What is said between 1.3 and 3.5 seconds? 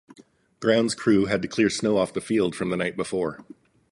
to clear snow off the field from the night before.